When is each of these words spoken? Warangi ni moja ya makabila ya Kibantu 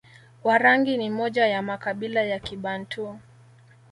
Warangi 0.43 0.97
ni 0.97 1.09
moja 1.09 1.47
ya 1.47 1.61
makabila 1.61 2.23
ya 2.23 2.39
Kibantu 2.39 3.19